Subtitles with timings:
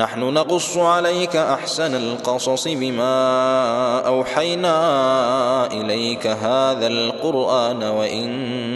[0.00, 8.30] نحن نقص عليك أحسن القصص بما أوحينا إليك هذا القرآن وإن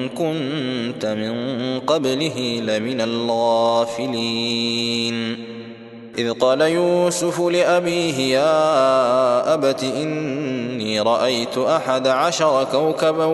[0.09, 1.35] كنت من
[1.81, 4.35] قبله لمن الغافلين.
[6.19, 13.25] إذ قال يوسف لأبيه يا أبت إني رأيت أحد عشر كوكبا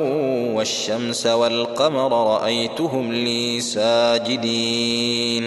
[0.55, 5.47] والشمس والقمر رأيتهم لي ساجدين.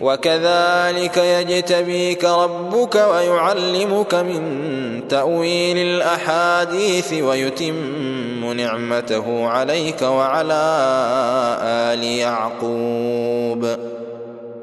[0.00, 4.42] وكذلك يجتبيك ربك ويعلمك من
[5.08, 10.64] تأويل الأحاديث ويتم نعمته عليك وعلى
[11.62, 13.87] آل يعقوب.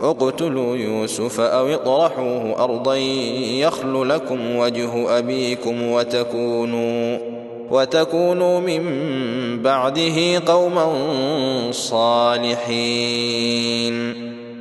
[0.00, 7.18] اقتلوا يوسف أو اطرحوه أرضا يخل لكم وجه أبيكم وتكونوا
[7.70, 8.82] وتكونوا من
[9.62, 10.92] بعده قوما
[11.70, 13.06] صالحين.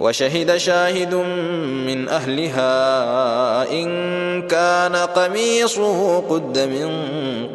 [0.00, 1.14] وشهد شاهد
[1.86, 3.88] من أهلها إن
[4.42, 6.90] كان قميصه قد من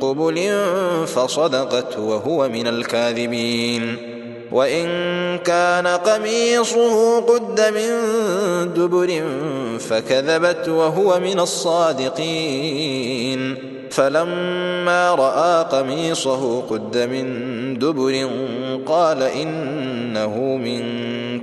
[0.02, 0.66] قبل
[1.08, 3.98] فصدقت وهو من الكاذبين.
[4.52, 4.88] وإن
[5.38, 7.90] كان قميصه قد من
[8.74, 9.24] دبر
[9.80, 12.96] فكذبت وهو من الصادقين.
[13.96, 17.28] فلما رأى قميصه قد من
[17.80, 18.30] دبر
[18.86, 21.15] قال إنه من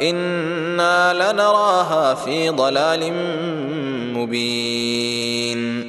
[0.00, 3.12] أنا لنراها في ضلال
[4.14, 5.88] مبين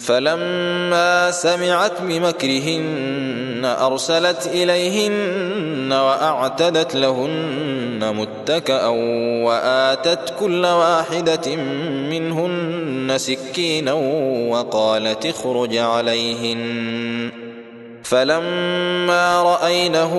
[0.00, 8.86] فلما سمعت بمكرهن ارسلت اليهن واعتدت لهن متكئا
[9.46, 11.56] واتت كل واحدة
[12.10, 13.92] منهن سكينا
[14.48, 17.41] وقالت اخرج عليهن
[18.12, 20.14] فلما رأينه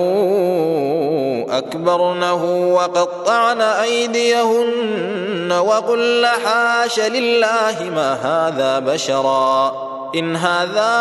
[1.50, 9.72] أكبرنه وقطعن أيديهن وقل حاش لله ما هذا بشرا
[10.14, 10.92] إن هذا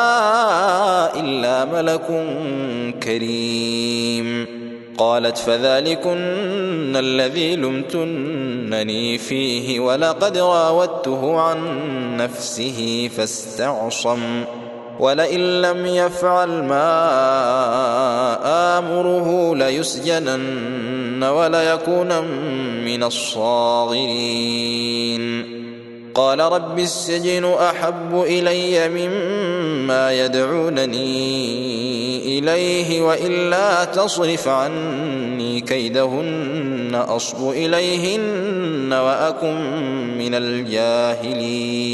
[1.16, 2.08] إلا ملك
[3.04, 4.48] كريم.
[4.98, 11.58] قالت فذلكن الذي لمتنني فيه ولقد راودته عن
[12.18, 14.44] نفسه فاستعصم.
[15.00, 16.94] ولئن لم يفعل ما
[18.78, 22.28] آمره ليسجنن وليكون
[22.86, 24.54] من الصاغرين.
[26.16, 31.34] قال رب السجن أحب إلي مما يدعونني
[32.40, 39.56] إليه وإلا تصرف عني كيدهن أصب إليهن وأكن
[40.18, 41.94] من الجاهلين.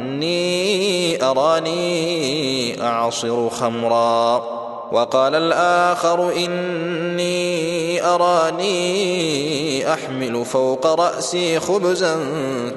[0.21, 4.43] إني أراني أعصر خمرا.
[4.91, 12.15] وقال الآخر إني أراني أحمل فوق رأسي خبزا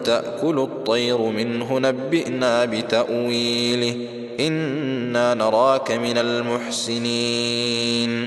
[0.05, 3.97] تأكل الطير منه نبئنا بتأويله.
[4.41, 8.27] إنا نراك من المحسنين.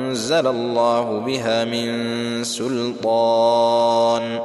[0.11, 4.39] أنزل الله بها من سلطان.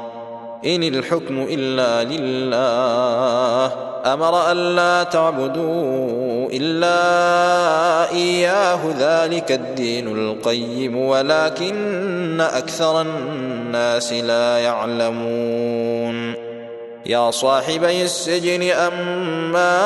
[0.66, 3.72] إن الحكم إلا لله.
[4.12, 6.98] أمر ألا تعبدوا إلا
[8.12, 8.80] إياه.
[8.98, 10.96] ذلك الدين القيم.
[10.96, 16.34] ولكن أكثر الناس لا يعلمون.
[17.06, 19.76] يا صاحبي السجن أما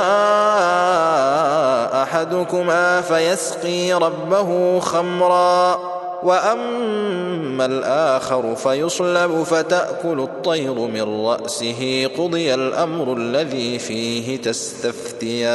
[2.10, 5.78] أحدكما فيسقي ربه خمرًا
[6.22, 15.50] وأما الآخر فيصلب فتأكل الطير من رأسه قضي الأمر الذي فيه تستفتيان.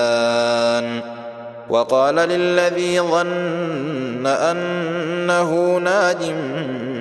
[1.69, 6.17] وقال للذي ظن أنه ناج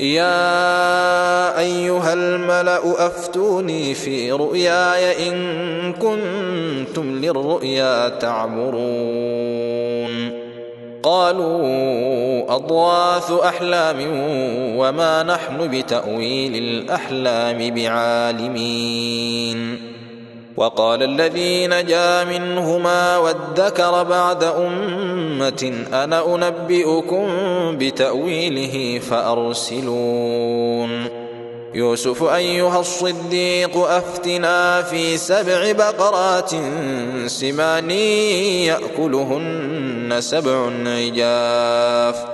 [0.00, 9.64] يا أيها الملأ أفتوني في رؤياي إن كنتم للرؤيا تعبرون
[11.02, 13.96] قالوا أضواث أحلام
[14.76, 19.58] وما نحن بتأويل الأحلام بعالمين.
[20.56, 27.26] وقال الذي نجا منهما وادكر بعد أمة أنا أنبئكم
[27.78, 30.44] بتأويله فأرسلون.
[31.74, 36.50] يوسف أيها الصديق أفتنا في سبع بقرات
[37.26, 37.90] سمان
[38.70, 42.33] يأكلهن سبع عجاف.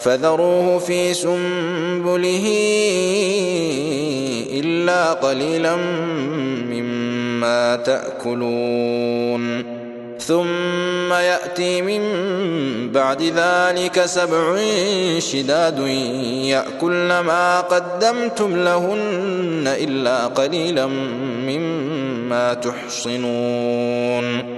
[0.00, 2.46] فذروه في سنبله
[4.52, 5.76] إلا قليلا
[6.70, 9.78] مما تأكلون.
[10.18, 12.02] ثم يأتي من
[12.92, 14.56] بعد ذلك سبع
[15.18, 15.78] شداد
[16.44, 20.86] يأكلن ما قدمتم لهن إلا قليلا
[21.46, 24.57] مما تحصنون.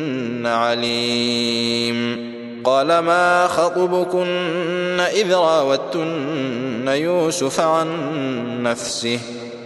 [0.45, 2.31] عليم.
[2.63, 7.87] قال ما خطبكن إذ راوتن يوسف عن
[8.63, 9.19] نفسه؟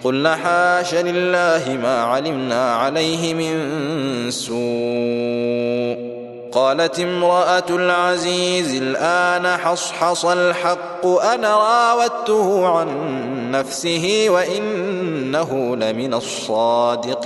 [0.03, 6.05] قل حاش لله ما علمنا عليه من سوء
[6.51, 12.87] قالت امرأة العزيز الآن حصحص الحق أنا راودته عن
[13.51, 17.25] نفسه وإنه لمن الصادقين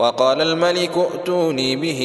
[0.00, 2.00] وقال الملك ائتوني به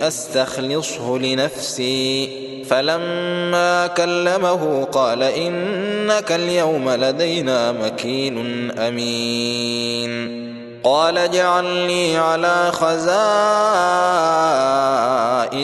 [0.00, 2.28] أستخلصه لنفسي.
[2.70, 10.46] فلما كلمه قال إنك اليوم لدينا مكين أمين.
[10.84, 13.00] قال اجعلني على خزائن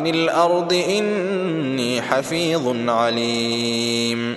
[0.06, 4.36] الأرض إني حفيظ عليم.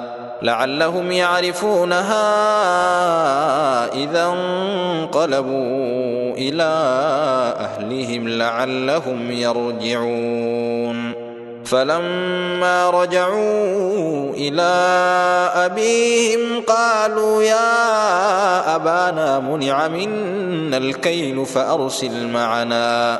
[0.41, 2.23] لعلهم يعرفونها
[3.93, 6.73] إذا انقلبوا إلى
[7.59, 11.13] أهلهم لعلهم يرجعون.
[11.65, 14.71] فلما رجعوا إلى
[15.55, 23.19] أبيهم قالوا يا أبانا منع منا الكيل فأرسل معنا.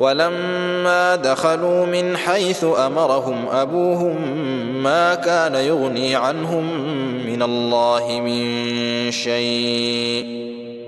[0.00, 4.16] ولما دخلوا من حيث أمرهم أبوهم
[4.82, 6.64] ما كان يغني عنهم
[7.26, 10.40] من الله من شيء.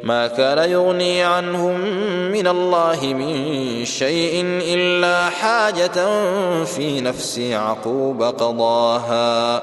[0.03, 1.81] ما كان يغني عنهم
[2.33, 3.35] من الله من
[3.85, 4.45] شيء
[4.75, 6.25] إلا حاجة
[6.65, 9.63] في نفس يعقوب قضاها.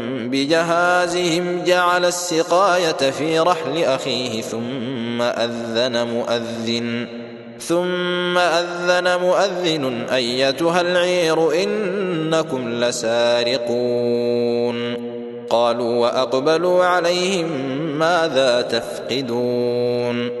[0.31, 7.07] بجهازهم جعل السقاية في رحل أخيه ثم أذن مؤذن.
[7.59, 13.91] ثم أذن مؤذن أيتها العير إنكم لسارقون.
[15.49, 17.47] قالوا وأقبلوا عليهم
[17.99, 20.40] ماذا تفقدون؟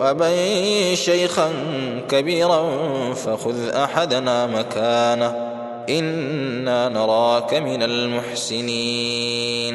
[0.00, 1.52] أبا شيخا
[2.08, 2.70] كبيرا
[3.14, 5.36] فخذ أحدنا مكانه
[5.88, 9.74] إنا نراك من المحسنين.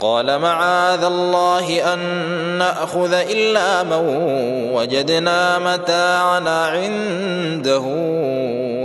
[0.00, 1.98] قال معاذ الله أن
[2.58, 4.06] نأخذ إلا من
[4.74, 7.84] وجدنا متاعنا عنده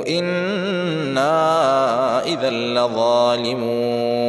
[0.10, 1.34] إنا
[2.24, 4.20] إذا لظالمون.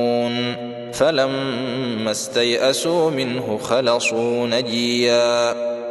[0.92, 5.70] فلما استيئسوا منه خلصوا نجيا.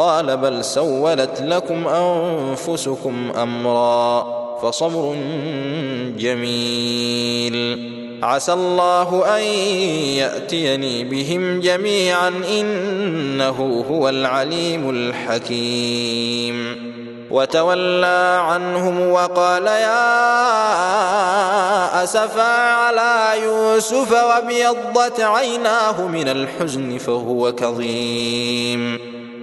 [0.00, 4.26] قال بل سولت لكم أنفسكم أمرا
[4.62, 5.16] فصبر
[6.18, 7.90] جميل.
[8.22, 9.42] عسى الله أن
[10.16, 16.76] يأتيني بهم جميعا إنه هو العليم الحكيم.
[17.30, 20.04] وتولى عنهم وقال يا
[22.04, 29.19] أسفا على يوسف وابيضت عيناه من الحزن فهو كظيم.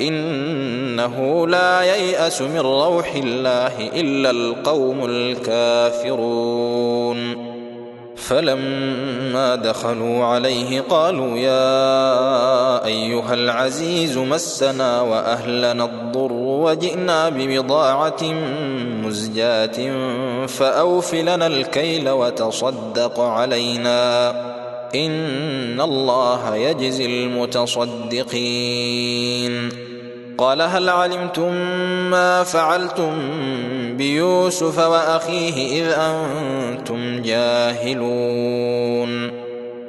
[0.00, 6.72] إنه لا ييأس من روح الله إلا القوم الكافرون.
[8.16, 18.22] فلما دخلوا عليه قالوا يا أيها العزيز مسنا وأهلنا الضر وجئنا ببضاعة
[19.04, 19.96] مزجاة
[20.46, 24.32] فاوف لنا الكيل وتصدق علينا.
[24.94, 28.32] إن الله يجزي المتصدقين.
[30.38, 31.52] قال هل علمتم
[32.10, 33.12] ما فعلتم
[33.96, 39.30] بيوسف وأخيه إذ أنتم جاهلون؟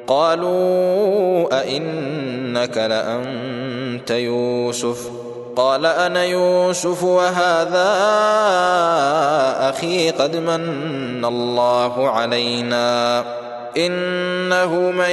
[0.08, 5.10] قالوا أئنك لأنت يوسف.
[5.56, 7.94] قال أنا يوسف وهذا
[9.70, 13.24] أخي قد من الله علينا.
[13.78, 15.10] إنه من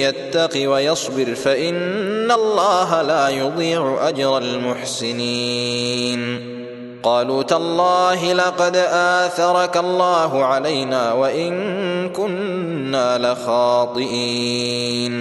[0.00, 6.20] يتق ويصبر فإن الله لا يضيع أجر المحسنين.
[7.02, 15.14] قالوا تالله لقد آثرك الله علينا وإن كنا لخاطئين.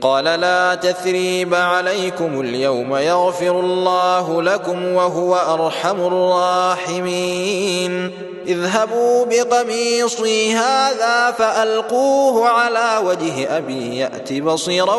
[0.00, 8.10] قال لا تثريب عليكم اليوم يغفر الله لكم وهو أرحم الراحمين.
[8.46, 14.94] اذهبوا بقميصي هذا فألقوه على وجه أبي يأت بصيرا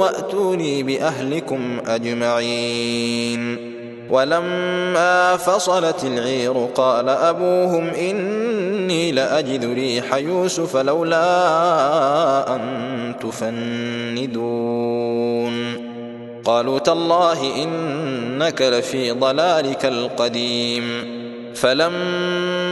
[0.00, 3.76] وأتوني بأهلكم أجمعين.
[4.10, 11.26] ولما فصلت العير قال أبوهم إني لأجد ريح يوسف لولا
[12.56, 14.36] أن تفندون.
[16.44, 21.16] قالوا تالله إنك لفي ضلالك القديم.
[21.54, 22.35] فلما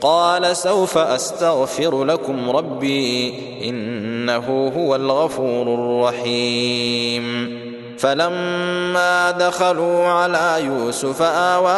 [0.00, 3.34] قال سوف أستغفر لكم ربي
[3.68, 7.56] إنه هو الغفور الرحيم.
[7.98, 11.72] فلما دخلوا على يوسف آوى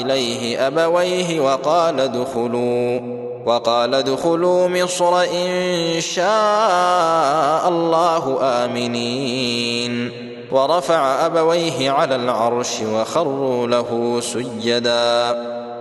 [0.00, 3.00] إليه أبويه وقال ادخلوا
[3.46, 10.12] وقال ادخلوا مصر إن شاء الله آمنين.
[10.52, 15.53] ورفع أبويه على العرش وخروا له سجدا.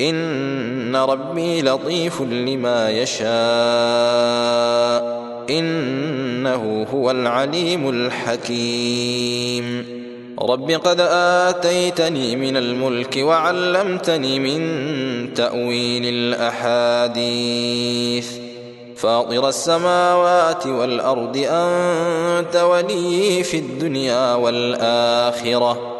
[0.00, 3.30] إن ربي لطيف لما يشاء.
[5.50, 10.00] إنه هو العليم الحكيم.
[10.42, 18.28] رب قد آتيتني من الملك وعلمتني من تأويل الأحاديث.
[18.96, 25.99] فاطر السماوات والأرض أنت ولي في الدنيا والآخرة.